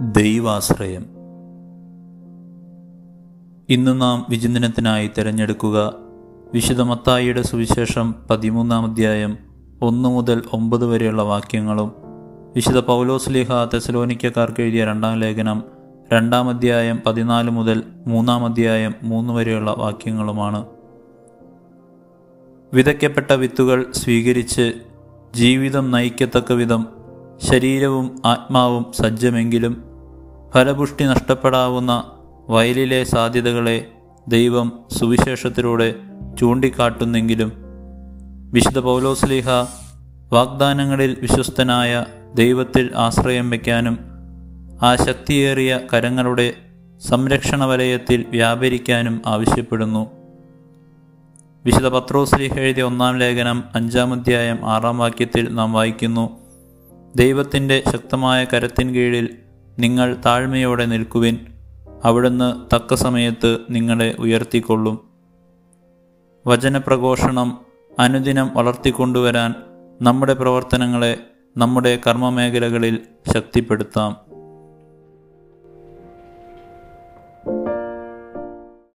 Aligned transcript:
ദൈവാശ്രയം. 0.00 1.02
ഇന്ന് 3.68 4.00
നാം 4.00 4.26
വിചിന്തനത്തിനായി 4.28 5.10
തിരഞ്ഞെടുക്കുക 5.18 5.94
വിശുദ്ധ 6.54 6.82
മത്തായിയുടെ 6.82 7.42
സുവിശേഷം 7.42 8.14
പതിമൂന്നാം 8.30 8.90
അധ്യായം 8.90 9.38
ഒന്ന് 9.82 10.08
മുതൽ 10.08 10.42
ഒമ്പത് 10.52 10.86
വരെയുള്ള 10.86 11.22
വാക്യങ്ങളും 11.22 11.92
വിശുദ്ധ 12.56 12.78
പൗലോസ്ലിഹ 12.78 13.48
തെസലോനിക്കക്കാർക്ക് 13.74 14.62
എഴുതിയ 14.62 14.84
രണ്ടാം 14.84 15.18
ലേഖനം 15.18 15.62
രണ്ടാം 16.12 16.48
അധ്യായം 16.48 17.00
പതിനാല് 17.06 17.50
മുതൽ 17.50 17.82
മൂന്നാം 18.06 18.44
അധ്യായം 18.44 18.94
മൂന്ന് 19.02 19.32
വരെയുള്ള 19.32 19.74
വാക്യങ്ങളുമാണ്. 19.78 20.66
വിതയ്ക്കപ്പെട്ട 22.74 23.32
വിത്തുകൾ 23.32 23.86
സ്വീകരിച്ച് 23.92 24.72
ജീവിതം 25.34 25.90
നയിക്കത്തക്ക 25.90 26.52
വിധം 26.52 26.95
ശരീരവും 27.42 28.22
ആത്മാവും 28.26 28.92
സജ്ജമെങ്കിലും 28.92 29.84
ഫലപുഷ്ടി 30.54 31.04
നഷ്ടപ്പെടാവുന്ന 31.04 32.10
വയലിലെ 32.48 33.04
സാധ്യതകളെ 33.04 33.86
ദൈവം 34.28 34.72
സുവിശേഷത്തിലൂടെ 34.98 35.94
ചൂണ്ടിക്കാട്ടുന്നെങ്കിലും 36.40 37.52
വിശുദ്ധ 38.52 38.78
പൗലോസ്ലിഹ 38.78 39.48
വാഗ്ദാനങ്ങളിൽ 40.32 41.16
വിശ്വസ്തനായ 41.20 42.04
ദൈവത്തിൽ 42.34 42.90
ആശ്രയം 42.96 43.50
വയ്ക്കാനും 43.50 43.98
ആ 44.82 44.96
ശക്തിയേറിയ 44.96 45.80
കരങ്ങളുടെ 45.94 46.54
സംരക്ഷണ 47.08 47.64
വലയത്തിൽ 47.64 48.24
വ്യാപരിക്കാനും 48.28 49.22
ആവശ്യപ്പെടുന്നു. 49.26 50.06
വിശുദ്ധ 51.64 51.86
പത്രോസ്ലിഹ 51.86 52.54
എഴുതിയ 52.54 52.82
ഒന്നാം 52.82 53.18
ലേഖനം 53.18 53.64
അഞ്ചാം 53.74 54.12
അധ്യായം 54.12 54.58
ആറാം 54.70 54.98
വാക്യത്തിൽ 54.98 55.54
നാം 55.54 55.72
വായിക്കുന്നു. 55.72 56.45
ദൈവത്തിന്റെ 57.16 57.82
ശക്തമായ 57.92 58.44
കരത്തിൻ 58.44 58.94
കീഴിൽ 58.94 59.38
നിങ്ങൾ 59.78 60.16
താഴ്മയോടെ 60.26 60.86
നിൽക്കുവിൻ. 60.86 61.38
അവിടുന്ന് 62.04 62.74
തക്ക 62.74 62.94
സമയത്ത് 62.94 63.58
നിങ്ങളെ 63.70 64.16
ഉയർത്തിക്കൊള്ളും. 64.18 65.08
വചനപ്രഘോഷണം 66.46 67.58
അനുദിനം 67.98 68.50
വളർത്തിക്കൊണ്ടുവരാൻ 68.54 69.54
നമ്മുടെ 70.02 70.32
പ്രവർത്തനങ്ങളെ 70.32 71.18
നമ്മുടെ 71.56 71.98
കർമ്മമേഖലകളിൽ 72.06 72.98
ശക്തിപ്പെടുത്താം. 73.34 74.16